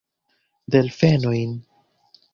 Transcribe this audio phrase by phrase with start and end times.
[0.71, 1.53] Delfenojn!